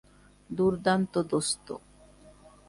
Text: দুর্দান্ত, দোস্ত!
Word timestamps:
দুর্দান্ত, 0.49 1.13
দোস্ত! 1.29 1.67